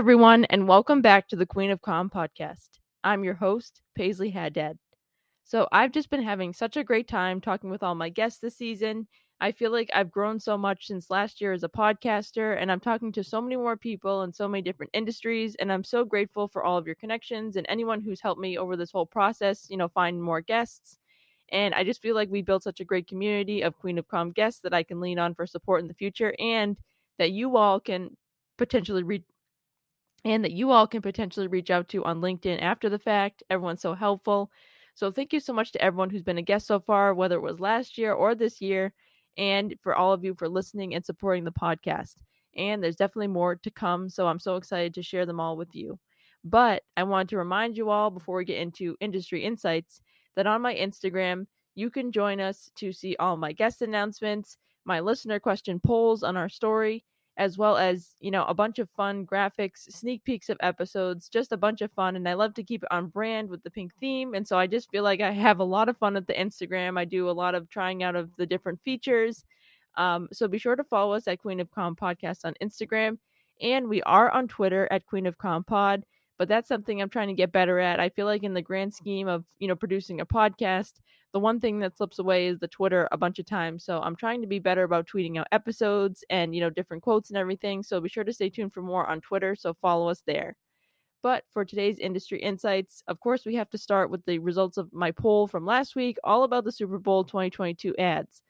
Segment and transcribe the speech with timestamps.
[0.00, 2.78] everyone, and welcome back to the Queen of Comm podcast.
[3.04, 4.78] I'm your host, Paisley Haddad.
[5.44, 8.56] So, I've just been having such a great time talking with all my guests this
[8.56, 9.08] season.
[9.42, 12.80] I feel like I've grown so much since last year as a podcaster, and I'm
[12.80, 15.54] talking to so many more people in so many different industries.
[15.56, 18.78] And I'm so grateful for all of your connections and anyone who's helped me over
[18.78, 20.96] this whole process, you know, find more guests.
[21.52, 24.32] And I just feel like we built such a great community of Queen of Comm
[24.32, 26.78] guests that I can lean on for support in the future and
[27.18, 28.16] that you all can
[28.56, 29.24] potentially reach
[30.24, 33.42] and that you all can potentially reach out to on LinkedIn after the fact.
[33.50, 34.50] Everyone's so helpful.
[34.94, 37.42] So thank you so much to everyone who's been a guest so far, whether it
[37.42, 38.92] was last year or this year,
[39.38, 42.16] and for all of you for listening and supporting the podcast.
[42.56, 45.74] And there's definitely more to come, so I'm so excited to share them all with
[45.74, 45.98] you.
[46.44, 50.02] But I want to remind you all before we get into industry insights
[50.36, 55.00] that on my Instagram, you can join us to see all my guest announcements, my
[55.00, 57.04] listener question polls on our story,
[57.40, 61.52] as well as, you know, a bunch of fun graphics, sneak peeks of episodes, just
[61.52, 62.14] a bunch of fun.
[62.14, 64.34] And I love to keep it on brand with the pink theme.
[64.34, 66.98] And so I just feel like I have a lot of fun at the Instagram.
[66.98, 69.42] I do a lot of trying out of the different features.
[69.96, 73.16] Um, so be sure to follow us at Queen of Comm Podcast on Instagram.
[73.62, 76.04] And we are on Twitter at Queen of Comm Pod
[76.40, 78.00] but that's something I'm trying to get better at.
[78.00, 80.94] I feel like in the grand scheme of, you know, producing a podcast,
[81.34, 83.84] the one thing that slips away is the Twitter a bunch of times.
[83.84, 87.28] So I'm trying to be better about tweeting out episodes and, you know, different quotes
[87.28, 87.82] and everything.
[87.82, 89.54] So be sure to stay tuned for more on Twitter.
[89.54, 90.56] So follow us there.
[91.22, 94.90] But for today's industry insights, of course, we have to start with the results of
[94.94, 98.40] my poll from last week, all about the Super Bowl 2022 ads.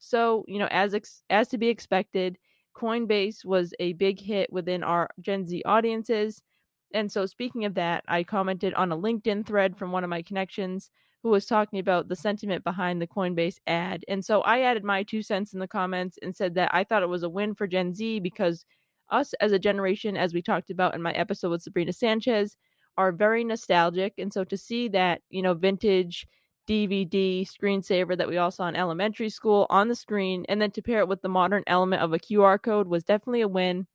[0.00, 2.36] So, you know, as ex- as to be expected,
[2.76, 6.42] Coinbase was a big hit within our Gen Z audiences.
[6.92, 10.22] And so, speaking of that, I commented on a LinkedIn thread from one of my
[10.22, 10.90] connections
[11.22, 14.04] who was talking about the sentiment behind the Coinbase ad.
[14.08, 17.02] And so, I added my two cents in the comments and said that I thought
[17.02, 18.64] it was a win for Gen Z because
[19.10, 22.56] us as a generation, as we talked about in my episode with Sabrina Sanchez,
[22.96, 24.14] are very nostalgic.
[24.18, 26.26] And so, to see that, you know, vintage
[26.68, 30.82] DVD screensaver that we all saw in elementary school on the screen, and then to
[30.82, 33.86] pair it with the modern element of a QR code was definitely a win.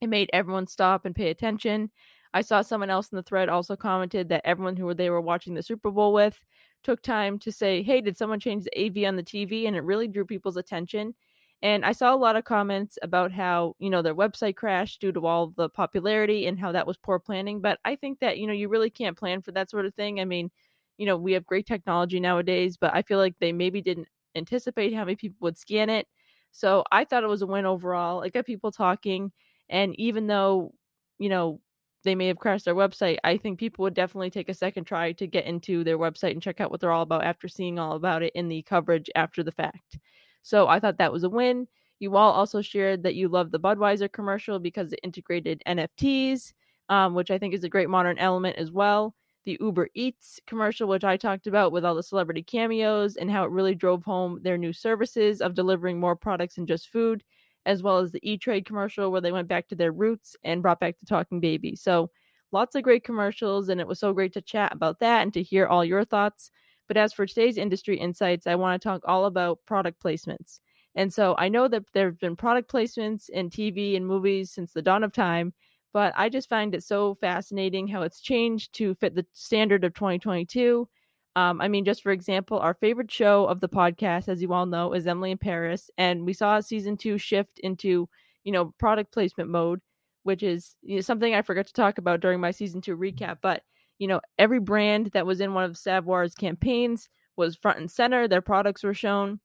[0.00, 1.90] It made everyone stop and pay attention.
[2.34, 5.54] I saw someone else in the thread also commented that everyone who they were watching
[5.54, 6.42] the Super Bowl with
[6.82, 9.80] took time to say, "Hey, did someone change the AV on the TV?" and it
[9.82, 11.14] really drew people's attention.
[11.62, 15.12] And I saw a lot of comments about how, you know, their website crashed due
[15.12, 18.46] to all the popularity and how that was poor planning, but I think that, you
[18.46, 20.20] know, you really can't plan for that sort of thing.
[20.20, 20.50] I mean,
[20.98, 24.92] you know, we have great technology nowadays, but I feel like they maybe didn't anticipate
[24.94, 26.06] how many people would scan it.
[26.52, 28.22] So I thought it was a win overall.
[28.22, 29.32] It got people talking
[29.68, 30.72] and even though,
[31.18, 31.60] you know,
[32.04, 35.12] they may have crashed their website, I think people would definitely take a second try
[35.12, 37.96] to get into their website and check out what they're all about after seeing all
[37.96, 39.98] about it in the coverage after the fact.
[40.42, 41.66] So I thought that was a win.
[41.98, 46.52] You all also shared that you love the Budweiser commercial because it integrated NFTs,
[46.88, 49.14] um, which I think is a great modern element as well.
[49.44, 53.44] The Uber Eats commercial, which I talked about with all the celebrity cameos and how
[53.44, 57.24] it really drove home their new services of delivering more products than just food
[57.66, 60.62] as well as the E Trade commercial where they went back to their roots and
[60.62, 61.76] brought back the Talking Baby.
[61.76, 62.10] So
[62.52, 65.42] lots of great commercials, and it was so great to chat about that and to
[65.42, 66.50] hear all your thoughts.
[66.88, 70.60] But as for today's industry insights, I want to talk all about product placements.
[70.94, 74.72] And so I know that there have been product placements in TV and movies since
[74.72, 75.52] the dawn of time,
[75.92, 79.92] but I just find it so fascinating how it's changed to fit the standard of
[79.94, 80.88] 2022
[81.36, 84.64] um, I mean, just for example, our favorite show of the podcast, as you all
[84.64, 88.08] know, is Emily in Paris, and we saw season two shift into
[88.42, 89.80] you know product placement mode,
[90.22, 93.38] which is you know, something I forgot to talk about during my season two recap.
[93.42, 93.62] But
[93.98, 98.26] you know, every brand that was in one of Savoir's campaigns was front and center.
[98.26, 99.40] Their products were shown.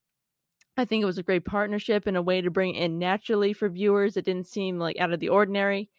[0.78, 3.68] I think it was a great partnership and a way to bring in naturally for
[3.68, 4.16] viewers.
[4.16, 5.90] It didn't seem like out of the ordinary.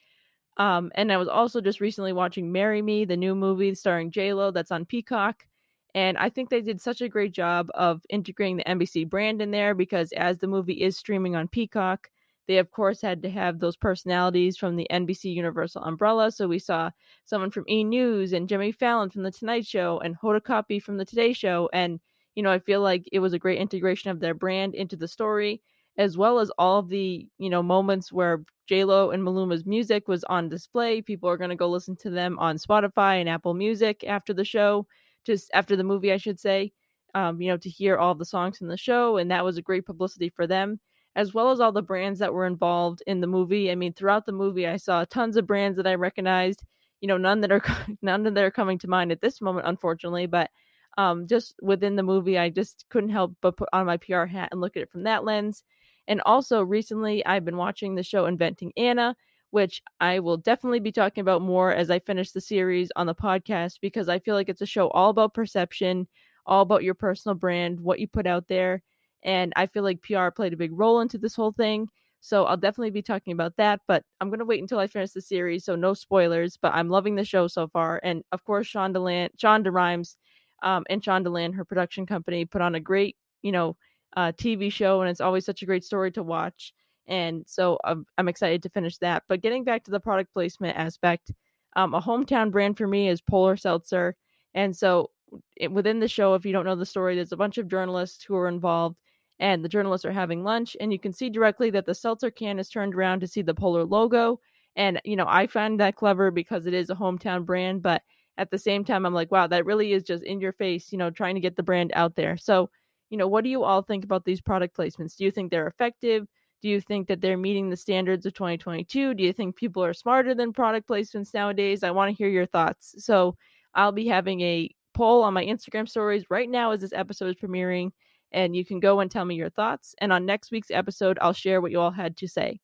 [0.57, 4.33] Um, and I was also just recently watching "Marry Me," the new movie starring J
[4.33, 5.45] Lo that's on Peacock.
[5.95, 9.51] And I think they did such a great job of integrating the NBC brand in
[9.51, 12.11] there because as the movie is streaming on Peacock,
[12.49, 16.33] they of course had to have those personalities from the NBC Universal umbrella.
[16.33, 16.91] So we saw
[17.25, 20.97] someone from E News and Jimmy Fallon from the Tonight Show and Hoda Kotb from
[20.97, 21.69] the Today Show.
[21.73, 22.01] And,
[22.35, 25.09] you know, I feel like it was a great integration of their brand into the
[25.09, 25.63] story,
[25.99, 30.25] as well as all of the, you know, moments where Lo and Maluma's music was
[30.25, 31.03] on display.
[31.03, 34.47] People are going to go listen to them on Spotify and Apple Music after the
[34.47, 34.87] show
[35.25, 36.73] just after the movie, I should say,
[37.15, 39.17] um, you know, to hear all the songs in the show.
[39.17, 40.81] And that was a great publicity for them,
[41.15, 43.71] as well as all the brands that were involved in the movie.
[43.71, 46.65] I mean, throughout the movie, I saw tons of brands that I recognized,
[47.01, 47.63] you know, none that are,
[48.03, 50.51] none that are coming to mind at this moment, unfortunately, but
[50.99, 54.51] um, just within the movie, I just couldn't help but put on my PR hat
[54.53, 55.65] and look at it from that lens.
[56.09, 59.17] And also recently, I've been watching the show Inventing Anna,
[59.53, 63.15] which I will definitely be talking about more as I finish the series on the
[63.15, 66.09] podcast because I feel like it's a show all about perception,
[66.47, 68.83] all about your personal brand, what you put out there.
[69.23, 71.89] And I feel like PR played a big role into this whole thing.
[72.23, 75.11] So I'll definitely be talking about that, but I'm going to wait until I finish
[75.11, 75.67] the series.
[75.67, 78.01] So no spoilers, but I'm loving the show so far.
[78.03, 80.17] And of course, Shonda, Land, Shonda Rhimes
[80.63, 83.77] um, and Shondaland, her production company, put on a great, you know,
[84.17, 85.03] uh, TV show.
[85.03, 86.73] And it's always such a great story to watch.
[87.07, 89.25] And so I'm, I'm excited to finish that.
[89.29, 91.33] But getting back to the product placement aspect,
[91.75, 94.15] um, a hometown brand for me is Polar Seltzer.
[94.55, 95.11] And so
[95.57, 98.25] it, within the show, if you don't know the story, there's a bunch of journalists
[98.25, 98.97] who are involved
[99.43, 102.59] and the journalists are having lunch and you can see directly that the seltzer can
[102.59, 104.39] is turned around to see the polar logo
[104.77, 108.03] and you know i find that clever because it is a hometown brand but
[108.39, 110.99] at the same time i'm like wow that really is just in your face you
[110.99, 112.71] know trying to get the brand out there so
[113.11, 115.67] you know what do you all think about these product placements do you think they're
[115.67, 116.27] effective
[116.63, 119.95] do you think that they're meeting the standards of 2022 do you think people are
[119.95, 123.37] smarter than product placements nowadays i want to hear your thoughts so
[123.75, 127.37] i'll be having a poll on my instagram stories right now as this episode is
[127.37, 127.91] premiering
[128.33, 129.95] and you can go and tell me your thoughts.
[129.99, 132.61] And on next week's episode, I'll share what you all had to say.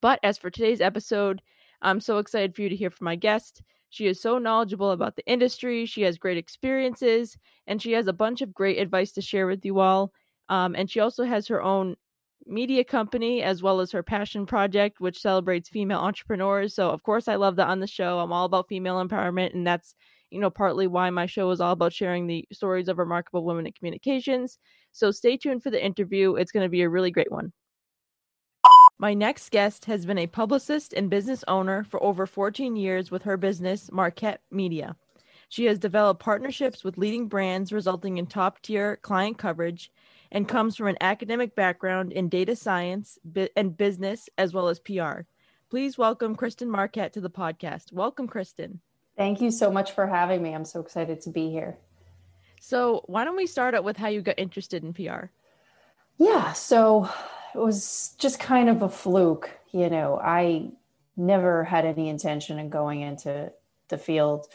[0.00, 1.42] But as for today's episode,
[1.82, 3.62] I'm so excited for you to hear from my guest.
[3.90, 8.12] She is so knowledgeable about the industry, she has great experiences, and she has a
[8.12, 10.12] bunch of great advice to share with you all.
[10.50, 11.96] Um, and she also has her own
[12.48, 16.74] media company as well as her passion project, which celebrates female entrepreneurs.
[16.74, 18.18] So, of course, I love that on the show.
[18.18, 19.94] I'm all about female empowerment, and that's
[20.30, 23.66] you know, partly why my show is all about sharing the stories of remarkable women
[23.66, 24.58] in communications.
[24.92, 26.34] So stay tuned for the interview.
[26.34, 27.52] It's going to be a really great one.
[28.98, 33.22] My next guest has been a publicist and business owner for over 14 years with
[33.22, 34.96] her business, Marquet Media.
[35.50, 39.90] She has developed partnerships with leading brands, resulting in top tier client coverage,
[40.30, 43.18] and comes from an academic background in data science
[43.56, 45.20] and business as well as PR.
[45.70, 47.92] Please welcome Kristin Marquet to the podcast.
[47.92, 48.78] Welcome, Kristin.
[49.16, 50.54] Thank you so much for having me.
[50.54, 51.78] I'm so excited to be here.
[52.60, 55.26] So, why don't we start out with how you got interested in PR?
[56.18, 57.08] Yeah, so
[57.54, 59.50] it was just kind of a fluke.
[59.70, 60.70] You know, I
[61.16, 63.52] never had any intention of going into
[63.88, 64.46] the field.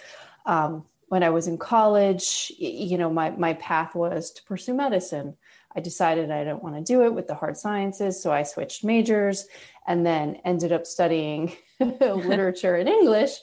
[0.45, 5.37] Um, when I was in college, you know, my, my path was to pursue medicine.
[5.75, 8.83] I decided I didn't want to do it with the hard sciences, so I switched
[8.83, 9.47] majors
[9.87, 13.37] and then ended up studying literature and English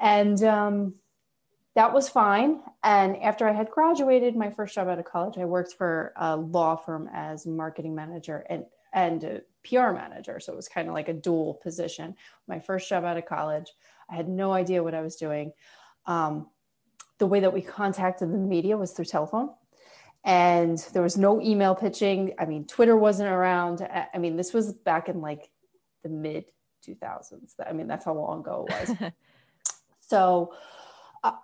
[0.00, 0.94] and um,
[1.76, 2.60] that was fine.
[2.82, 6.36] And after I had graduated, my first job out of college, I worked for a
[6.36, 10.40] law firm as marketing manager and and PR manager.
[10.40, 12.16] So it was kind of like a dual position.
[12.48, 13.70] My first job out of college,
[14.10, 15.52] I had no idea what I was doing.
[16.06, 16.48] Um,
[17.18, 19.50] the way that we contacted the media was through telephone
[20.24, 22.34] and there was no email pitching.
[22.38, 23.86] I mean, Twitter wasn't around.
[24.12, 25.50] I mean, this was back in like
[26.02, 26.44] the mid
[26.86, 27.54] 2000s.
[27.66, 29.12] I mean, that's how long ago it was.
[30.10, 30.54] So,
[31.22, 31.34] uh,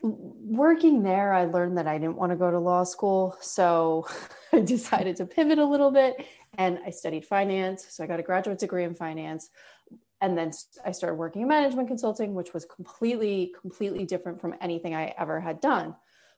[0.00, 3.36] working there, I learned that I didn't want to go to law school.
[3.42, 4.06] So,
[4.52, 7.86] I decided to pivot a little bit and I studied finance.
[7.90, 9.50] So, I got a graduate degree in finance.
[10.22, 10.52] And then
[10.86, 15.38] I started working in management consulting, which was completely, completely different from anything I ever
[15.38, 15.94] had done.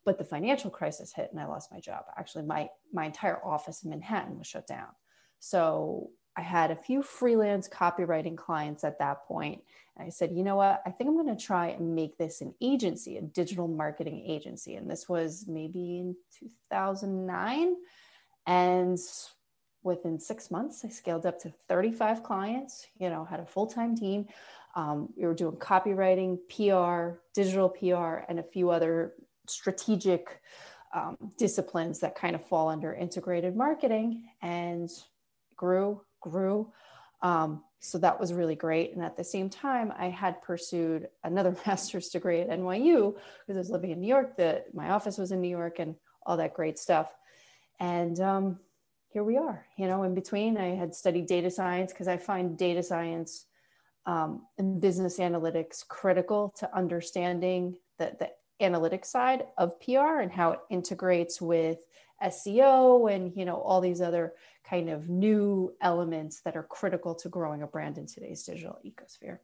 [0.08, 2.04] But the financial crisis hit and I lost my job.
[2.16, 4.86] Actually, my, my entire office in Manhattan was shut down.
[5.38, 9.60] So I had a few freelance copywriting clients at that point.
[9.94, 10.80] and I said, you know what?
[10.86, 14.76] I think I'm going to try and make this an agency, a digital marketing agency.
[14.76, 17.76] And this was maybe in 2009.
[18.46, 18.98] And
[19.82, 23.94] within six months, I scaled up to 35 clients, you know, had a full time
[23.94, 24.26] team.
[24.74, 29.12] Um, we were doing copywriting, PR, digital PR, and a few other
[29.48, 30.40] strategic
[30.94, 34.90] um, disciplines that kind of fall under integrated marketing and
[35.56, 36.72] grew grew.
[37.22, 38.94] Um, so that was really great.
[38.94, 43.58] And at the same time, I had pursued another master's degree at NYU because I
[43.58, 44.36] was living in New York.
[44.36, 45.94] That my office was in New York and
[46.26, 47.14] all that great stuff.
[47.80, 48.58] And um,
[49.10, 49.64] here we are.
[49.76, 53.46] You know, in between, I had studied data science because I find data science
[54.06, 60.52] um, and business analytics critical to understanding the, the analytics side of PR and how
[60.52, 61.78] it integrates with
[62.22, 64.34] SEO and you know all these other
[64.68, 69.38] kind of new elements that are critical to growing a brand in today's digital ecosphere.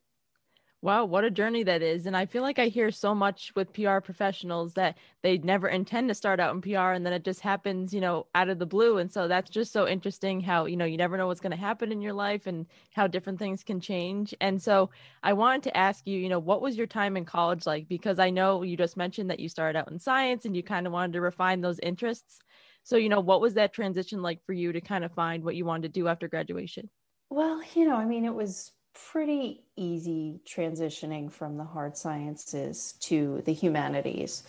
[0.85, 2.05] Wow, what a journey that is.
[2.05, 6.09] And I feel like I hear so much with PR professionals that they never intend
[6.11, 8.67] to start out in PR and then it just happens, you know, out of the
[8.67, 8.99] blue.
[8.99, 11.57] And so that's just so interesting how, you know, you never know what's going to
[11.57, 14.35] happen in your life and how different things can change.
[14.43, 14.91] And so
[15.23, 17.89] I wanted to ask you, you know, what was your time in college like?
[17.89, 20.87] Because I know you just mentioned that you started out in science and you kind
[20.87, 22.41] of wanted to refine those interests.
[22.83, 25.57] So, you know, what was that transition like for you to kind of find what
[25.57, 26.91] you wanted to do after graduation?
[27.31, 28.71] Well, you know, I mean, it was
[29.11, 34.45] pretty easy transitioning from the hard sciences to the humanities.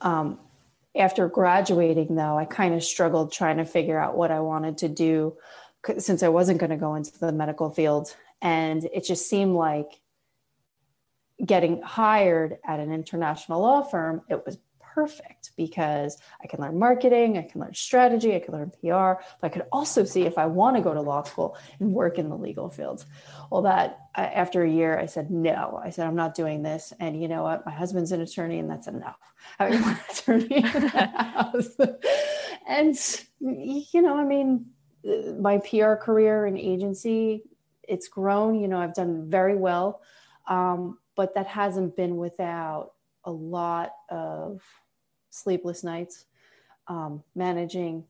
[0.00, 0.38] Um,
[0.96, 4.88] after graduating, though, I kind of struggled trying to figure out what I wanted to
[4.88, 5.36] do
[5.98, 8.14] since I wasn't going to go into the medical field.
[8.42, 10.00] And it just seemed like
[11.44, 14.58] getting hired at an international law firm, it was
[15.00, 19.44] perfect because I can learn marketing, I can learn strategy, I can learn PR, but
[19.44, 22.28] I could also see if I want to go to law school and work in
[22.28, 23.06] the legal field.
[23.50, 26.92] Well, that after a year, I said, no, I said, I'm not doing this.
[27.00, 27.64] And you know what?
[27.64, 29.16] My husband's an attorney, and that's enough.
[29.58, 31.76] Having one attorney in the house.
[32.68, 32.94] and,
[33.40, 34.66] you know, I mean,
[35.40, 37.42] my PR career and agency,
[37.88, 38.54] it's grown.
[38.60, 40.02] You know, I've done very well.
[40.46, 42.92] Um, but that hasn't been without
[43.24, 44.62] a lot of
[45.30, 46.26] sleepless nights,
[46.88, 48.04] um, managing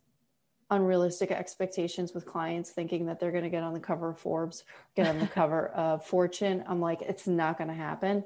[0.70, 4.64] unrealistic expectations with clients, thinking that they're going to get on the cover of Forbes,
[4.96, 6.64] get on the cover of Fortune.
[6.66, 8.24] I'm like, it's not going to happen.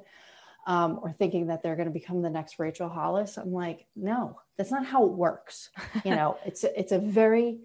[0.67, 3.37] Um, or thinking that they're going to become the next Rachel Hollis.
[3.37, 5.69] I'm like, no, that's not how it works.
[6.07, 7.59] You know, it's a, it's a very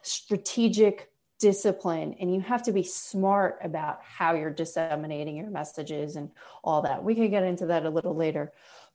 [0.00, 1.10] strategic
[1.42, 6.30] discipline and you have to be smart about how you're disseminating your messages and
[6.62, 7.02] all that.
[7.02, 8.52] We can get into that a little later.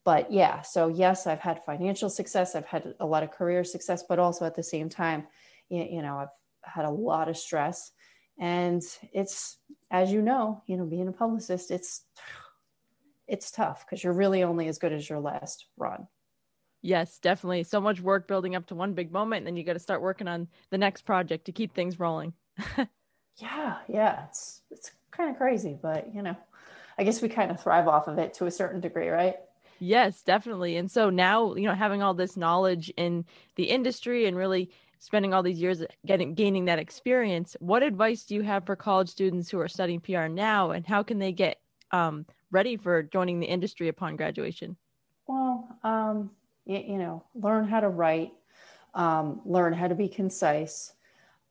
[0.08, 4.06] But yeah, so yes, I've had financial success, I've had a lot of career success,
[4.08, 5.28] but also at the same time,
[5.68, 6.30] you know, I've
[6.64, 7.92] had a lot of stress.
[8.40, 9.58] And it's
[9.92, 12.06] as you know, you know, being a publicist, it's
[13.28, 16.08] it's tough because you're really only as good as your last run.
[16.82, 17.64] Yes, definitely.
[17.64, 20.02] So much work building up to one big moment, and then you got to start
[20.02, 22.32] working on the next project to keep things rolling.
[23.36, 26.38] yeah, yeah, it's it's kind of crazy, but you know,
[26.98, 29.36] I guess we kind of thrive off of it to a certain degree, right?
[29.80, 30.78] Yes, definitely.
[30.78, 35.34] And so now, you know, having all this knowledge in the industry and really spending
[35.34, 39.50] all these years getting gaining that experience, what advice do you have for college students
[39.50, 41.60] who are studying PR now, and how can they get
[41.92, 44.76] um, ready for joining the industry upon graduation?
[45.28, 46.32] Well, um,
[46.66, 48.34] you, you know, learn how to write,
[48.94, 50.94] um, learn how to be concise.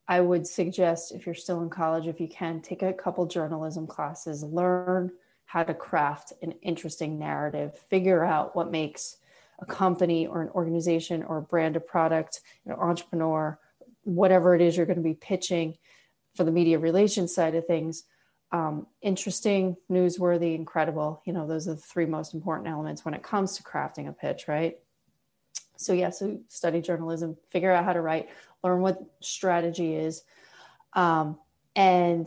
[0.09, 3.87] I would suggest if you're still in college, if you can, take a couple journalism
[3.87, 5.11] classes, learn
[5.47, 9.17] how to craft an interesting narrative, figure out what makes
[9.61, 13.59] a company or an organization or a brand, a product, an entrepreneur,
[14.03, 15.77] whatever it is you're going to be pitching
[16.35, 18.05] for the media relations side of things,
[18.53, 21.23] um, interesting, newsworthy, incredible.
[21.25, 24.13] You know, those are the three most important elements when it comes to crafting a
[24.13, 24.79] pitch, right?
[25.77, 28.29] So, yeah, so study journalism, figure out how to write,
[28.63, 30.23] learn what strategy is.
[30.93, 31.39] Um,
[31.75, 32.27] and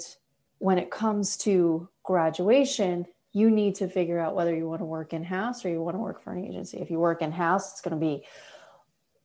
[0.59, 5.13] when it comes to graduation, you need to figure out whether you want to work
[5.13, 6.79] in house or you want to work for an agency.
[6.79, 8.25] If you work in house, it's going to be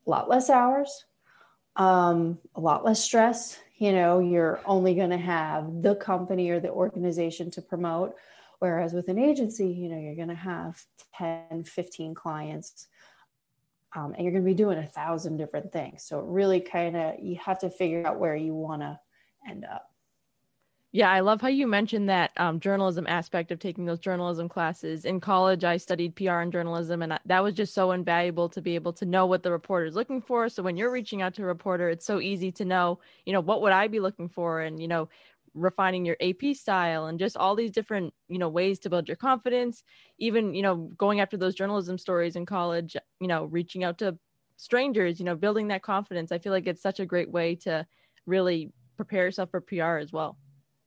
[0.07, 1.07] a lot less hours,
[1.77, 3.59] um, a lot less stress.
[3.79, 8.17] You know, you're only going to have the company or the organization to promote.
[8.59, 10.79] Whereas with an agency, you know, you're going to have
[11.17, 12.89] 10, 15 clients
[13.97, 16.03] um, and you're going to be doing a thousand different things.
[16.03, 19.01] So really kind of you have to figure out where you want to
[19.49, 19.94] end up.
[20.95, 25.05] Yeah, I love how you mentioned that um, journalism aspect of taking those journalism classes.
[25.05, 28.77] In college, I studied PR and journalism, and that was just so invaluable to be
[28.77, 30.49] able to know what the reporter is looking for.
[30.49, 33.41] So when you're reaching out to a reporter, it's so easy to know, you know,
[33.41, 35.09] what would I be looking for, and you know,
[35.55, 39.17] refining your AP style and just all these different, you know, ways to build your
[39.17, 39.83] confidence.
[40.19, 44.17] Even, you know, going after those journalism stories in college, you know, reaching out to
[44.59, 46.31] strangers, you know, building that confidence.
[46.31, 47.85] I feel like it's such a great way to
[48.27, 50.39] really prepare yourself for PR as well.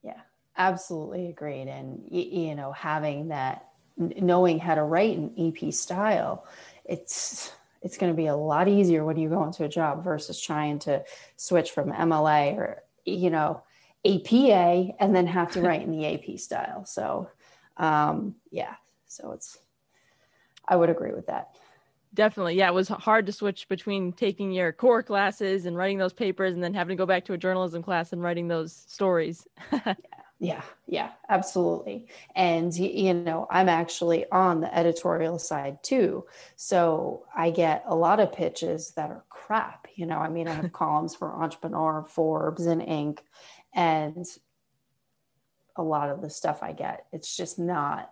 [0.03, 0.19] Yeah,
[0.57, 1.67] absolutely agreed.
[1.67, 6.45] And, you know, having that, knowing how to write an AP style,
[6.85, 7.51] it's,
[7.81, 10.79] it's going to be a lot easier when you go into a job versus trying
[10.79, 11.03] to
[11.35, 13.61] switch from MLA or, you know,
[14.05, 16.85] APA and then have to write in the AP style.
[16.85, 17.29] So,
[17.77, 18.75] um, yeah,
[19.07, 19.57] so it's,
[20.67, 21.55] I would agree with that.
[22.17, 22.55] Definitely.
[22.55, 26.55] Yeah, it was hard to switch between taking your core classes and writing those papers
[26.55, 29.47] and then having to go back to a journalism class and writing those stories.
[29.71, 29.93] yeah,
[30.39, 32.07] yeah, yeah, absolutely.
[32.35, 36.25] And, you know, I'm actually on the editorial side too.
[36.55, 39.87] So I get a lot of pitches that are crap.
[39.93, 43.19] You know, I mean, I have columns for Entrepreneur, Forbes, and Inc
[43.75, 44.25] and
[45.75, 48.11] a lot of the stuff I get, it's just not.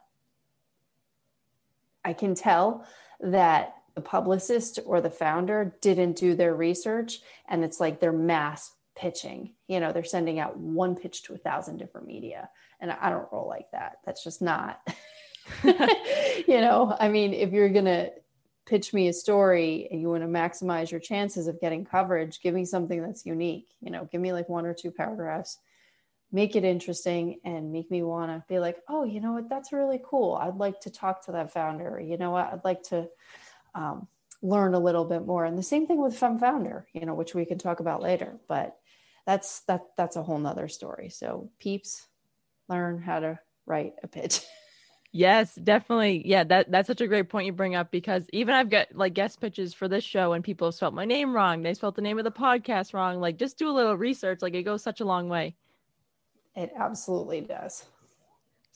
[2.04, 2.86] I can tell
[3.20, 8.72] that the publicist or the founder didn't do their research and it's like they're mass
[8.96, 9.54] pitching.
[9.68, 12.50] You know, they're sending out one pitch to a thousand different media.
[12.80, 13.98] And I don't roll like that.
[14.06, 14.80] That's just not,
[15.64, 18.12] you know, I mean, if you're to
[18.66, 22.54] pitch me a story and you want to maximize your chances of getting coverage, give
[22.54, 23.68] me something that's unique.
[23.82, 25.60] You know, give me like one or two paragraphs
[26.36, 29.72] make it interesting and make me want to be like, oh, you know what, that's
[29.72, 30.36] really cool.
[30.36, 31.98] I'd like to talk to that founder.
[32.00, 33.08] You know what, I'd like to
[33.76, 34.08] um,
[34.42, 35.46] learn a little bit more.
[35.46, 38.40] And the same thing with FemFounder, you know, which we can talk about later.
[38.48, 38.78] But
[39.26, 41.10] that's that that's a whole nother story.
[41.10, 42.08] So peeps,
[42.70, 44.42] learn how to write a pitch.
[45.18, 46.24] Yes, definitely.
[46.26, 49.14] Yeah, that that's such a great point you bring up because even I've got like
[49.14, 51.64] guest pitches for this show and people have spelled my name wrong.
[51.64, 53.22] They spelled the name of the podcast wrong.
[53.22, 54.42] Like just do a little research.
[54.42, 55.56] Like it goes such a long way.
[56.54, 57.86] It absolutely does.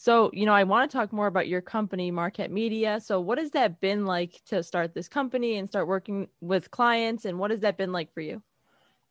[0.01, 3.01] So, you know, I want to talk more about your company, Marquet Media.
[3.01, 7.25] So, what has that been like to start this company and start working with clients?
[7.25, 8.41] And what has that been like for you?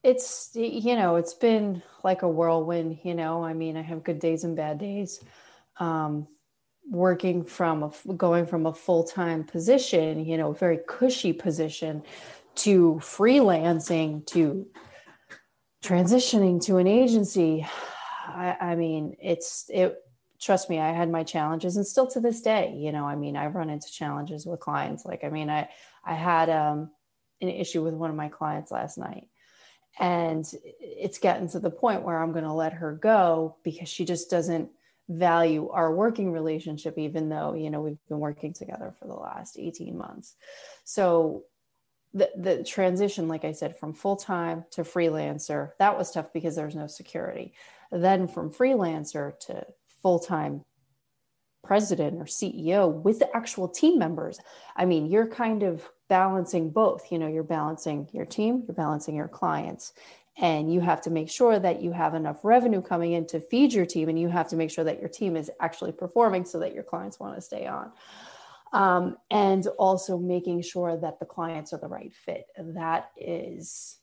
[0.02, 3.44] It's, you know, it's been like a whirlwind, you know.
[3.44, 5.22] I mean, I have good days and bad days.
[5.78, 6.26] Um,
[6.88, 12.02] working from a, going from a full-time position you know very cushy position
[12.54, 14.66] to freelancing to
[15.84, 17.66] transitioning to an agency
[18.26, 19.98] I, I, mean it's it
[20.40, 23.36] trust me i had my challenges and still to this day you know i mean
[23.36, 25.68] i've run into challenges with clients like i mean i
[26.04, 26.90] i had um,
[27.40, 29.28] an issue with one of my clients last night
[29.98, 34.04] and it's gotten to the point where i'm going to let her go because she
[34.04, 34.70] just doesn't
[35.08, 39.58] value our working relationship even though you know we've been working together for the last
[39.58, 40.34] 18 months.
[40.84, 41.44] So
[42.14, 46.76] the, the transition like i said from full-time to freelancer that was tough because there's
[46.76, 47.54] no security.
[47.90, 49.66] Then from freelancer to
[50.02, 50.64] full-time
[51.64, 54.38] president or ceo with the actual team members.
[54.76, 59.14] I mean you're kind of balancing both you know you're balancing your team you're balancing
[59.14, 59.92] your clients
[60.40, 63.72] and you have to make sure that you have enough revenue coming in to feed
[63.72, 66.60] your team and you have to make sure that your team is actually performing so
[66.60, 67.90] that your clients want to stay on.
[68.72, 72.46] Um, and also making sure that the clients are the right fit.
[72.56, 73.98] That is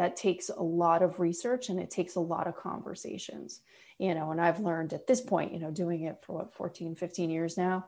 [0.00, 3.60] that takes a lot of research and it takes a lot of conversations
[3.98, 6.94] you know and i've learned at this point you know doing it for what 14
[6.94, 7.84] 15 years now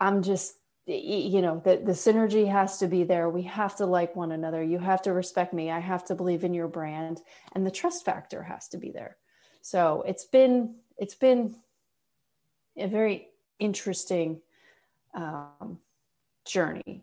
[0.00, 3.28] i'm just you know the, the synergy has to be there.
[3.28, 4.62] We have to like one another.
[4.62, 5.70] You have to respect me.
[5.70, 9.16] I have to believe in your brand and the trust factor has to be there.
[9.62, 11.56] So it's been it's been
[12.76, 14.40] a very interesting
[15.14, 15.78] um,
[16.44, 17.02] journey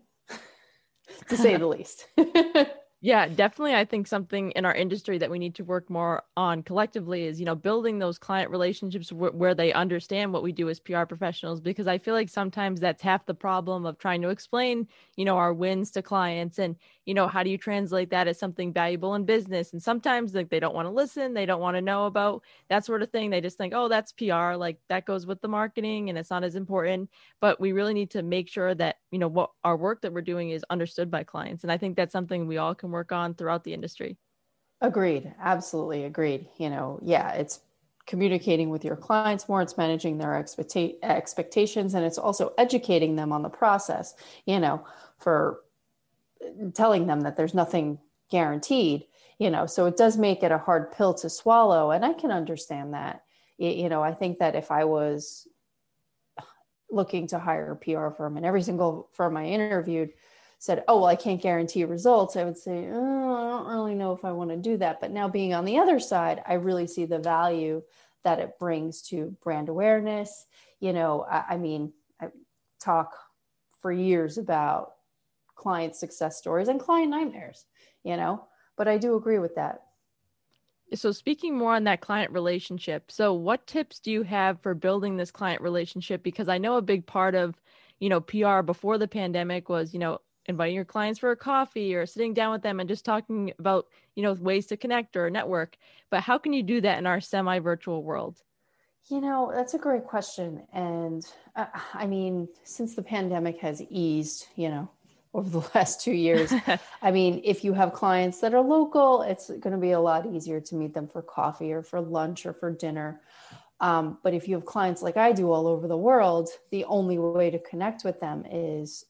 [1.28, 2.06] to say the least
[3.06, 3.74] Yeah, definitely.
[3.74, 7.38] I think something in our industry that we need to work more on collectively is,
[7.38, 11.04] you know, building those client relationships wh- where they understand what we do as PR
[11.04, 11.60] professionals.
[11.60, 15.36] Because I feel like sometimes that's half the problem of trying to explain, you know,
[15.36, 19.14] our wins to clients and, you know, how do you translate that as something valuable
[19.16, 19.74] in business?
[19.74, 22.86] And sometimes like they don't want to listen, they don't want to know about that
[22.86, 23.28] sort of thing.
[23.28, 26.42] They just think, oh, that's PR, like that goes with the marketing and it's not
[26.42, 27.10] as important.
[27.40, 30.20] But we really need to make sure that, you know, what our work that we're
[30.22, 31.62] doing is understood by clients.
[31.64, 34.16] And I think that's something we all can work on throughout the industry.
[34.80, 35.34] Agreed.
[35.40, 36.46] Absolutely agreed.
[36.56, 37.60] You know, yeah, it's
[38.06, 43.32] communicating with your clients more, it's managing their expecta- expectations, and it's also educating them
[43.32, 44.14] on the process,
[44.46, 44.86] you know,
[45.18, 45.60] for
[46.74, 47.98] telling them that there's nothing
[48.30, 49.04] guaranteed,
[49.38, 51.90] you know, so it does make it a hard pill to swallow.
[51.90, 53.24] And I can understand that.
[53.56, 55.48] You know, I think that if I was
[56.90, 60.10] looking to hire a PR firm and every single firm I interviewed
[60.58, 64.12] said, Oh, well, I can't guarantee results, I would say, oh, I don't really know
[64.12, 65.00] if I want to do that.
[65.00, 67.82] But now being on the other side, I really see the value
[68.24, 70.46] that it brings to brand awareness.
[70.80, 72.28] You know, I, I mean, I
[72.80, 73.14] talk
[73.80, 74.92] for years about
[75.54, 77.64] client success stories and client nightmares,
[78.02, 79.82] you know, but I do agree with that.
[80.94, 85.16] So, speaking more on that client relationship, so what tips do you have for building
[85.16, 86.22] this client relationship?
[86.22, 87.54] Because I know a big part of,
[87.98, 91.94] you know, PR before the pandemic was, you know, inviting your clients for a coffee
[91.94, 95.30] or sitting down with them and just talking about you know ways to connect or
[95.30, 95.76] network.
[96.10, 98.42] But how can you do that in our semi virtual world?
[99.08, 100.66] You know that's a great question.
[100.72, 101.26] And
[101.56, 104.90] uh, i mean since the pandemic has eased you know
[105.32, 106.52] over the last two years
[107.02, 110.26] i mean if you have clients that are local it's going to be a lot
[110.26, 113.20] easier to meet them for coffee or for lunch or for dinner.
[113.80, 117.18] Um, but if you have clients like i do all over the world the only
[117.18, 119.04] way to connect with them is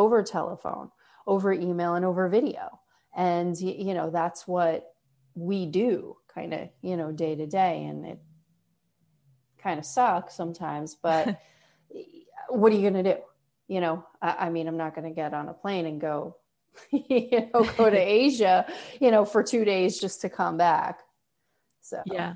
[0.00, 0.90] over telephone,
[1.26, 2.80] over email, and over video.
[3.14, 4.86] And, you know, that's what
[5.34, 7.84] we do kind of, you know, day to day.
[7.84, 8.18] And it
[9.58, 11.38] kind of sucks sometimes, but
[12.48, 13.20] what are you going to do?
[13.68, 16.36] You know, I, I mean, I'm not going to get on a plane and go,
[16.90, 18.66] you know, go to Asia,
[19.00, 21.00] you know, for two days just to come back.
[21.82, 22.34] So, yeah.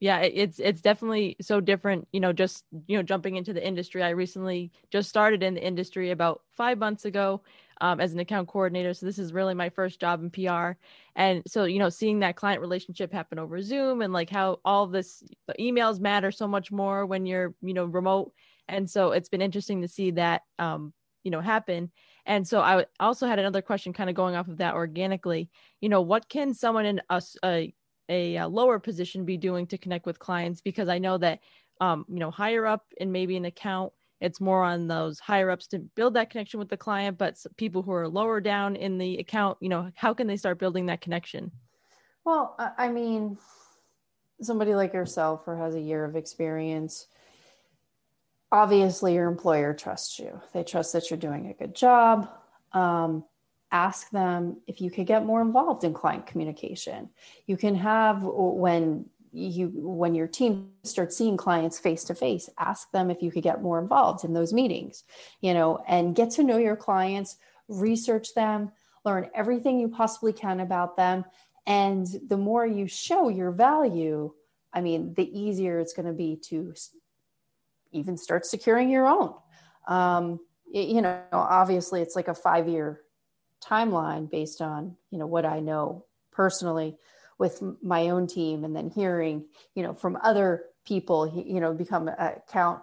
[0.00, 4.02] Yeah it's it's definitely so different you know just you know jumping into the industry.
[4.02, 7.42] I recently just started in the industry about five months ago
[7.80, 8.92] um, as an account coordinator.
[8.94, 10.78] So this is really my first job in pr
[11.16, 14.86] and so you know seeing that client relationship happen over zoom and like how all
[14.86, 15.22] this
[15.58, 18.32] emails matter so much more when you're you know remote.
[18.68, 20.92] And so it's been interesting to see that um,
[21.24, 21.90] you know happen.
[22.26, 25.50] And so i also had another question kind of going off of that organically.
[25.80, 27.74] You know what can someone in us a
[28.08, 31.40] a, a, lower position be doing to connect with clients because i know that
[31.80, 35.68] um, you know higher up in maybe an account it's more on those higher ups
[35.68, 39.18] to build that connection with the client but people who are lower down in the
[39.18, 41.52] account you know how can they start building that connection?
[42.24, 43.38] Well i mean
[44.40, 47.06] somebody like yourself who has a year of experience
[48.50, 50.40] obviously your employer trusts you.
[50.52, 52.28] They trust that you're doing a good job
[52.72, 53.24] um,
[53.70, 57.10] ask them if you could get more involved in client communication.
[57.46, 62.90] You can have when you when your team starts seeing clients face to face ask
[62.92, 65.04] them if you could get more involved in those meetings
[65.42, 67.36] you know and get to know your clients
[67.68, 68.72] research them
[69.04, 71.24] learn everything you possibly can about them.
[71.66, 74.32] And the more you show your value
[74.72, 76.74] i mean the easier it's going to be to
[77.92, 79.34] even start securing your own.
[79.86, 83.00] Um, you know obviously it's like a five year
[83.64, 86.96] timeline based on you know what I know personally
[87.38, 89.44] with my own team and then hearing
[89.74, 92.80] you know from other people you know become a account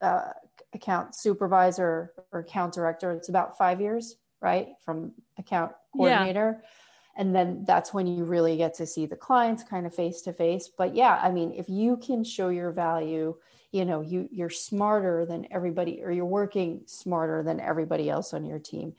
[0.00, 0.30] uh,
[0.74, 3.12] account supervisor or account director.
[3.12, 6.60] It's about five years right from account coordinator.
[6.62, 6.68] Yeah.
[7.16, 10.32] and then that's when you really get to see the clients kind of face to
[10.32, 10.70] face.
[10.76, 13.34] But yeah i mean if you can show your value
[13.72, 18.44] you know you you're smarter than everybody or you're working smarter than everybody else on
[18.44, 18.94] your team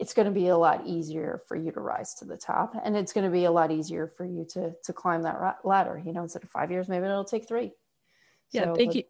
[0.00, 2.96] it's going to be a lot easier for you to rise to the top and
[2.96, 6.12] it's going to be a lot easier for you to to climb that ladder you
[6.12, 7.70] know instead of five years maybe it'll take three.
[8.52, 9.04] Yeah so, thank you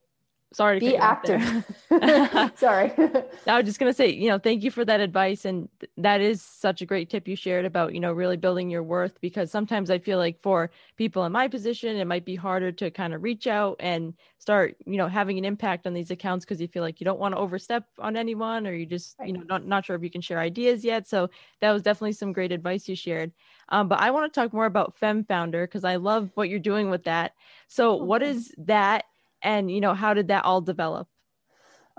[0.52, 1.40] sorry to be active.
[2.56, 2.92] sorry.
[3.46, 6.20] I was just going to say you know thank you for that advice and that
[6.20, 9.50] is such a great tip you shared about you know really building your worth because
[9.50, 13.14] sometimes i feel like for people in my position it might be harder to kind
[13.14, 16.66] of reach out and start you know having an impact on these accounts because you
[16.68, 19.28] feel like you don't want to overstep on anyone or you just right.
[19.28, 21.06] you know not, not sure if you can share ideas yet.
[21.06, 21.28] So
[21.60, 23.32] that was definitely some great advice you shared.
[23.68, 26.90] Um, but i want to talk more about FemFounder because i love what you're doing
[26.90, 27.34] with that.
[27.68, 29.04] So oh, what is that
[29.42, 31.09] and you know how did that all develop?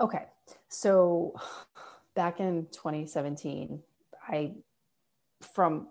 [0.00, 0.24] Okay.
[0.68, 1.34] So
[2.14, 3.80] back in 2017
[4.28, 4.52] i
[5.54, 5.88] from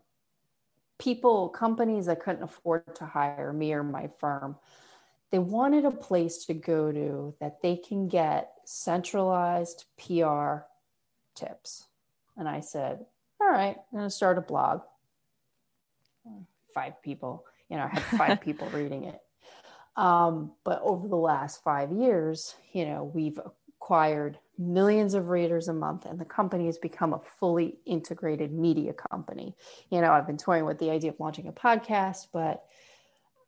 [0.97, 4.55] people companies that couldn't afford to hire me or my firm
[5.31, 10.65] they wanted a place to go to that they can get centralized pr
[11.35, 11.87] tips.
[12.37, 13.05] And i said
[13.39, 14.81] all right i'm going to start a blog.
[16.73, 19.19] Five people you know i had five people reading it
[20.01, 25.73] um, but over the last five years, you know, we've acquired millions of readers a
[25.73, 29.55] month and the company has become a fully integrated media company.
[29.91, 32.63] You know, I've been toying with the idea of launching a podcast, but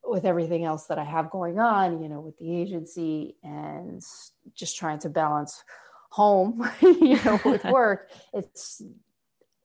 [0.03, 3.99] with everything else that I have going on, you know, with the agency and
[4.53, 5.63] just trying to balance
[6.11, 8.79] home, you know, with work, it's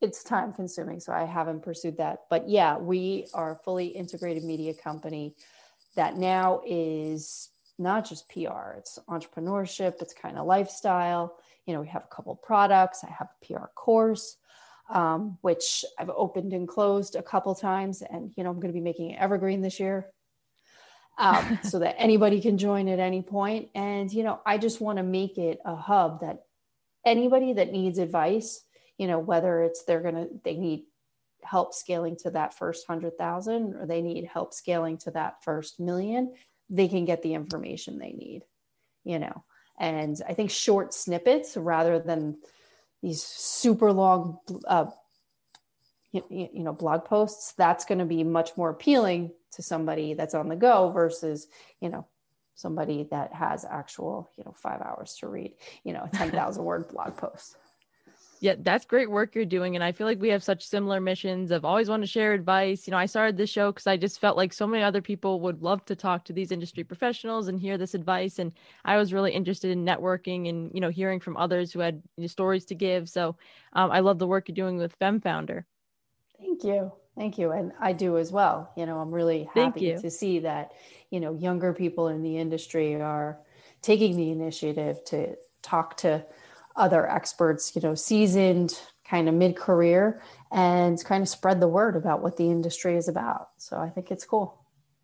[0.01, 1.01] it's time consuming.
[1.01, 2.20] So I haven't pursued that.
[2.31, 5.35] But yeah, we are a fully integrated media company
[5.98, 11.37] that now is not just PR, it's entrepreneurship, it's kind of lifestyle.
[11.66, 13.02] You know, we have a couple products.
[13.02, 14.37] I have a PR course,
[14.90, 18.02] um, which I've opened and closed a couple times.
[18.02, 20.06] And, you know, I'm going to be making it evergreen this year
[21.18, 23.68] um, so that anybody can join at any point.
[23.74, 26.44] And, you know, I just want to make it a hub that
[27.04, 28.62] anybody that needs advice,
[28.98, 30.84] you know, whether it's they're going to, they need
[31.42, 36.35] help scaling to that first 100,000 or they need help scaling to that first million,
[36.70, 38.42] they can get the information they need,
[39.05, 39.44] you know.
[39.79, 42.38] And I think short snippets rather than
[43.03, 44.87] these super long, uh,
[46.12, 50.48] you, know, blog posts, that's going to be much more appealing to somebody that's on
[50.48, 51.46] the go versus,
[51.81, 52.07] you know,
[52.55, 56.88] somebody that has actual, you know, five hours to read, you know, a 10,000 word
[56.88, 57.57] blog post.
[58.40, 59.74] Yeah, that's great work you're doing.
[59.74, 62.87] And I feel like we have such similar missions of always want to share advice.
[62.87, 65.40] You know, I started this show because I just felt like so many other people
[65.40, 68.38] would love to talk to these industry professionals and hear this advice.
[68.38, 68.53] And
[68.85, 72.22] I was really interested in networking and, you know, hearing from others who had you
[72.22, 73.09] know, stories to give.
[73.09, 73.37] So
[73.72, 75.64] um, I love the work you're doing with FemFounder.
[76.38, 76.92] Thank you.
[77.16, 77.51] Thank you.
[77.51, 78.70] And I do as well.
[78.77, 80.70] You know, I'm really happy to see that,
[81.11, 83.38] you know, younger people in the industry are
[83.83, 86.24] taking the initiative to talk to
[86.79, 91.97] other experts, you know, seasoned kind of mid career and kind of spread the word
[91.97, 93.49] about what the industry is about.
[93.59, 94.59] So I think it's cool.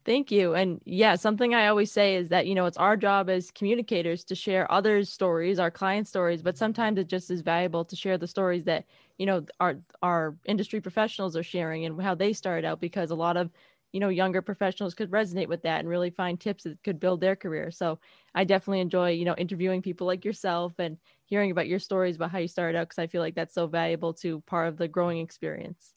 [0.05, 0.55] Thank you.
[0.55, 4.23] And yeah, something I always say is that, you know, it's our job as communicators
[4.25, 8.19] to share others' stories, our client stories, but sometimes it just is valuable to share
[8.19, 8.85] the stories that,
[9.17, 13.15] you know, our our industry professionals are sharing and how they started out because a
[13.15, 13.51] lot of,
[13.95, 17.21] you know, younger professionals could resonate with that and really find tips that could build
[17.21, 17.71] their career.
[17.71, 18.01] So
[18.35, 22.33] I definitely enjoy, you know, interviewing people like yourself and hearing about your stories about
[22.33, 24.89] how you started out because I feel like that's so valuable to part of the
[24.89, 25.95] growing experience.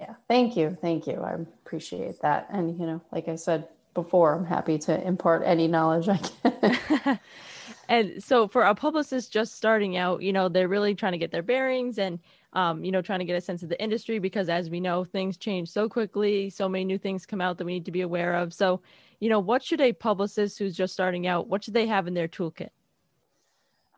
[0.00, 0.76] Yeah, thank you.
[0.80, 1.20] Thank you.
[1.20, 2.48] I appreciate that.
[2.50, 7.20] And, you know, like I said before, I'm happy to impart any knowledge I can.
[7.88, 11.30] and so for a publicist just starting out, you know, they're really trying to get
[11.30, 12.18] their bearings and,
[12.58, 15.04] um, you know, trying to get a sense of the industry because as we know,
[15.04, 16.50] things change so quickly.
[16.50, 18.52] So many new things come out that we need to be aware of.
[18.52, 18.80] So,
[19.20, 22.14] you know, what should a publicist who's just starting out, what should they have in
[22.14, 22.70] their toolkit?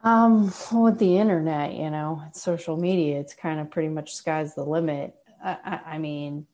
[0.05, 4.63] Um, with the internet, you know, social media, it's kind of pretty much sky's the
[4.63, 5.15] limit.
[5.43, 6.47] I, I mean,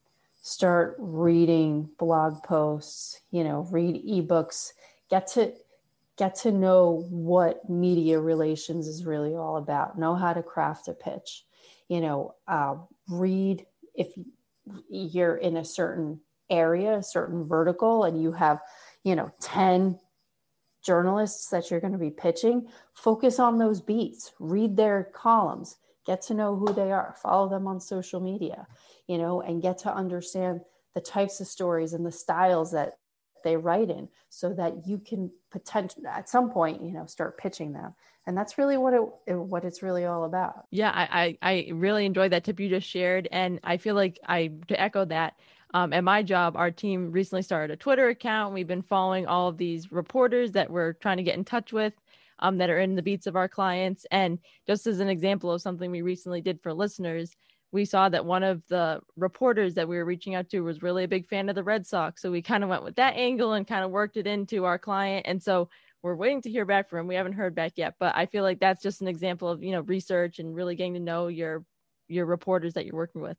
[0.43, 4.75] start reading blog posts, you know, read ebooks,
[5.11, 5.53] get to
[6.17, 10.93] get to know what media relations is really all about, know how to craft a
[10.93, 11.45] pitch,
[11.89, 12.77] you know, uh,
[13.09, 14.13] read if
[14.89, 16.21] you're in a certain
[16.51, 18.61] area, a certain vertical, and you have,
[19.05, 19.99] you know, 10
[20.85, 26.23] journalists that you're going to be pitching, focus on those beats, read their columns, get
[26.23, 28.67] to know who they are, follow them on social media,
[29.09, 30.61] you know, and get to understand
[30.95, 32.95] the types of stories and the styles that
[33.47, 37.73] they write in so that you can potentially at some point you know start pitching
[37.73, 37.95] them.
[38.27, 40.67] And that's really what it what it's really all about.
[40.71, 43.29] Yeah i i, I really enjoyed that tip you just shared.
[43.31, 45.35] And i feel like i to echo that
[45.75, 48.55] um, at my job our team recently started a twitter account.
[48.55, 51.95] We've been following all of these reporters that we're trying to get in touch with
[52.39, 54.07] um, that are in the beats of our clients.
[54.11, 57.35] And just as an example of something we recently did for listeners,
[57.77, 61.05] we saw that one of the reporters that we were reaching out to was really
[61.05, 62.23] a big fan of the Red Sox.
[62.23, 64.79] So we kind of went with that angle and kind of worked it into our
[64.79, 65.27] client.
[65.29, 65.69] And so
[66.03, 67.07] we're waiting to hear back from him.
[67.07, 69.73] We haven't heard back yet, but I feel like that's just an example of, you
[69.73, 71.67] know, research and really getting to know your
[72.09, 73.37] your reporters that you're working with.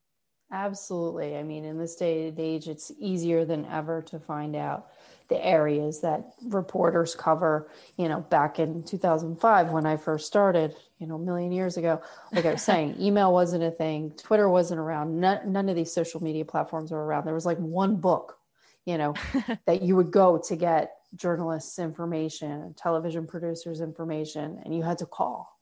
[0.52, 1.36] Absolutely.
[1.36, 4.91] I mean, in this day and age, it's easier than ever to find out
[5.29, 7.69] the areas that reporters cover.
[7.97, 12.01] You know, back in 2005 when I first started, you know, a million years ago,
[12.31, 15.91] like I was saying, email wasn't a thing, Twitter wasn't around, none, none of these
[15.91, 17.25] social media platforms were around.
[17.25, 18.37] There was like one book,
[18.85, 19.13] you know,
[19.65, 25.05] that you would go to get journalists' information, television producers' information, and you had to
[25.05, 25.57] call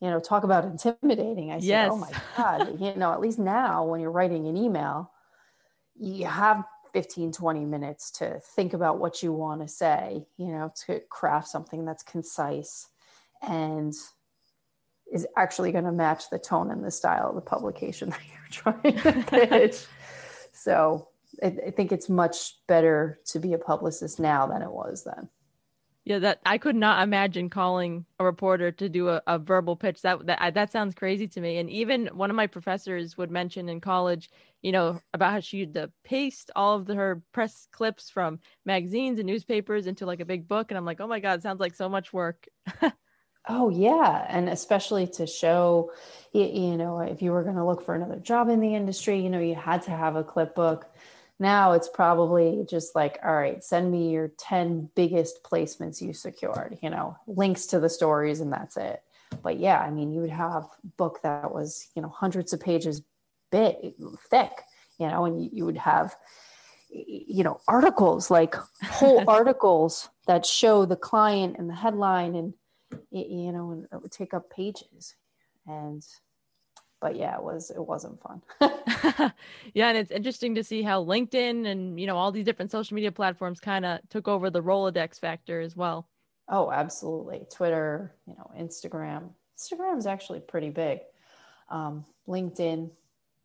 [0.00, 1.52] you know, talk about intimidating.
[1.52, 1.90] I said, oh yes.
[1.92, 5.12] oh my God, you know, at least now when you're writing an email,
[5.96, 10.72] you have 15 20 minutes to think about what you want to say you know
[10.86, 12.88] to craft something that's concise
[13.40, 13.94] and
[15.12, 18.72] is actually going to match the tone and the style of the publication that you're
[18.82, 19.84] trying to pitch
[20.52, 21.08] so
[21.42, 25.28] I, I think it's much better to be a publicist now than it was then
[26.04, 30.02] yeah, that I could not imagine calling a reporter to do a, a verbal pitch.
[30.02, 31.58] That that that sounds crazy to me.
[31.58, 34.28] And even one of my professors would mention in college,
[34.62, 38.38] you know, about how she used to paste all of the, her press clips from
[38.64, 40.70] magazines and newspapers into like a big book.
[40.70, 42.46] And I'm like, oh my god, sounds like so much work.
[43.48, 45.92] oh yeah, and especially to show,
[46.32, 49.30] you, know, if you were going to look for another job in the industry, you
[49.30, 50.88] know, you had to have a clip book
[51.42, 56.78] now it's probably just like, all right, send me your 10 biggest placements you secured,
[56.80, 59.02] you know, links to the stories, and that's it.
[59.42, 63.02] But yeah, I mean, you would have book that was, you know, hundreds of pages
[63.52, 63.94] big,
[64.28, 64.50] thick,
[64.98, 66.16] you know, and you would have,
[66.90, 72.54] you know, articles like whole articles that show the client and the headline, and,
[73.12, 75.14] you know, and it would take up pages.
[75.66, 76.02] And
[77.00, 78.40] but yeah, it was it wasn't fun.
[79.74, 82.94] yeah, and it's interesting to see how LinkedIn and you know all these different social
[82.94, 86.08] media platforms kind of took over the Rolodex factor as well.
[86.48, 87.42] Oh, absolutely.
[87.52, 89.30] Twitter, you know, Instagram.
[89.58, 91.00] Instagram is actually pretty big.
[91.70, 92.90] Um, LinkedIn,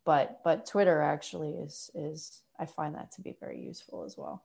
[0.08, 4.42] but but Twitter actually is is I find that to be very useful as well.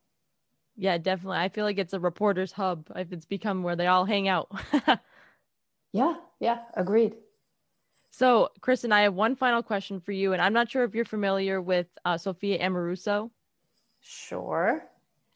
[0.75, 1.37] Yeah, definitely.
[1.37, 2.91] I feel like it's a reporter's hub.
[2.93, 4.51] If it's become where they all hang out.
[5.93, 7.15] yeah, yeah, agreed.
[8.11, 11.05] So, Kristin, I have one final question for you, and I'm not sure if you're
[11.05, 13.31] familiar with uh, Sophia Amoruso.
[14.01, 14.83] Sure.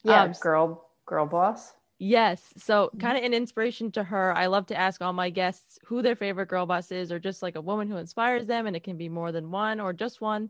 [0.03, 1.71] Yeah, um, girl, girl boss.
[1.99, 2.53] Yes.
[2.57, 2.99] So, mm-hmm.
[2.99, 4.35] kind of an inspiration to her.
[4.35, 7.41] I love to ask all my guests who their favorite girl boss is, or just
[7.41, 10.21] like a woman who inspires them, and it can be more than one or just
[10.21, 10.49] one.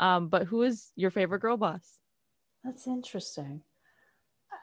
[0.00, 1.98] Um, but who is your favorite girl boss?
[2.64, 3.62] That's interesting.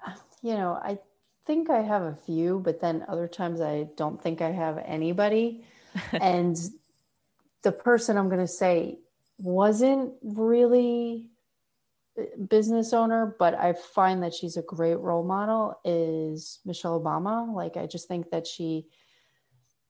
[0.06, 1.00] Uh, you know, I
[1.46, 5.66] think I have a few, but then other times I don't think I have anybody.
[6.12, 6.58] and
[7.64, 9.00] the person I'm going to say
[9.38, 11.30] wasn't really
[12.48, 17.54] business owner, but I find that she's a great role model is Michelle Obama.
[17.54, 18.88] Like I just think that she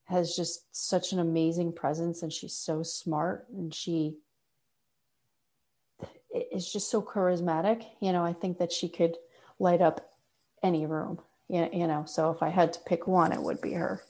[0.06, 4.18] has just such an amazing presence and she's so smart and she
[6.52, 7.86] is just so charismatic.
[8.02, 9.18] You know, I think that she could
[9.60, 10.10] light up
[10.62, 11.20] any room.
[11.48, 14.02] You know, so if I had to pick one, it would be her.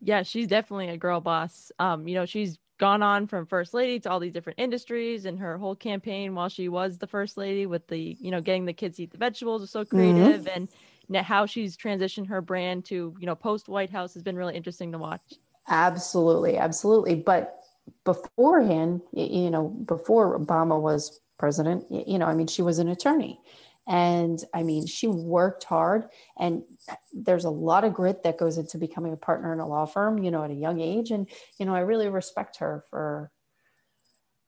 [0.00, 1.72] Yeah, she's definitely a girl boss.
[1.78, 5.38] Um, you know, she's gone on from first lady to all these different industries and
[5.38, 8.72] her whole campaign while she was the first lady with the, you know, getting the
[8.72, 9.96] kids to eat the vegetables was so mm-hmm.
[9.96, 10.64] creative mm-hmm.
[10.64, 10.68] and
[11.14, 14.92] how she's transitioned her brand to you know post White House has been really interesting
[14.92, 15.34] to watch.
[15.68, 17.14] Absolutely, absolutely.
[17.16, 17.60] But
[18.04, 23.40] beforehand, you know, before Obama was president, you know, I mean, she was an attorney.
[23.86, 26.64] And I mean, she worked hard, and
[27.12, 30.22] there's a lot of grit that goes into becoming a partner in a law firm,
[30.22, 31.12] you know, at a young age.
[31.12, 33.30] And, you know, I really respect her for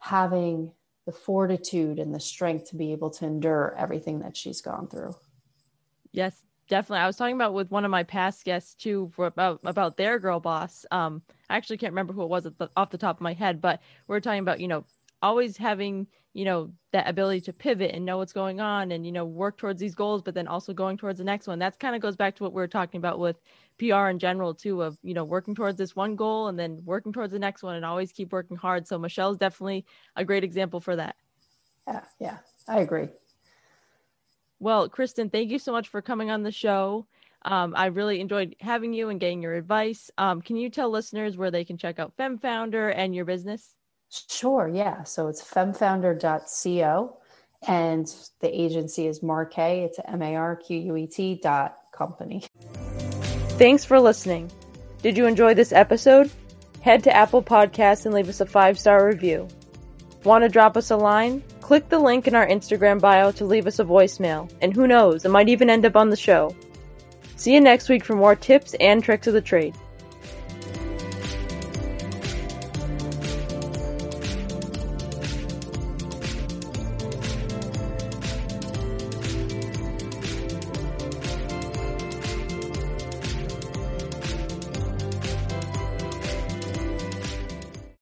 [0.01, 0.72] having
[1.07, 5.14] the fortitude and the strength to be able to endure everything that she's gone through.
[6.12, 7.03] Yes, definitely.
[7.03, 10.40] I was talking about with one of my past guests too about about their girl
[10.40, 10.85] boss.
[10.90, 13.61] Um, I actually can't remember who it was the, off the top of my head,
[13.61, 14.85] but we are talking about you know
[15.23, 19.13] always having you know that ability to pivot and know what's going on and you
[19.13, 21.59] know work towards these goals, but then also going towards the next one.
[21.59, 23.41] That's kind of goes back to what we are talking about with
[23.79, 27.13] PR in general too, of you know working towards this one goal and then working
[27.13, 28.87] towards the next one and always keep working hard.
[28.87, 29.85] So Michelle's definitely
[30.17, 31.17] a great example for that.
[31.87, 33.09] Yeah, yeah, I agree.
[34.61, 37.07] Well, Kristin, thank you so much for coming on the show.
[37.43, 40.11] Um, I really enjoyed having you and getting your advice.
[40.19, 43.75] Um, can you tell listeners where they can check out FemFounder and your business?
[44.11, 45.03] Sure, yeah.
[45.05, 47.16] So it's femfounder.co
[47.66, 49.85] and the agency is Marquet.
[49.85, 52.44] It's M A R Q U E T dot company.
[53.59, 54.51] Thanks for listening.
[55.03, 56.31] Did you enjoy this episode?
[56.81, 59.49] Head to Apple Podcasts and leave us a five star review.
[60.25, 61.42] Want to drop us a line?
[61.61, 65.25] Click the link in our Instagram bio to leave us a voicemail, and who knows,
[65.25, 66.55] it might even end up on the show.
[67.37, 69.77] See you next week for more tips and tricks of the trade.